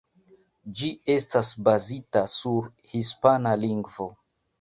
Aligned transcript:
Ĝi 0.77 0.87
estas 1.15 1.51
bazita 1.67 2.23
sur 2.37 2.71
hispana 2.95 3.53
lingvo. 3.65 4.09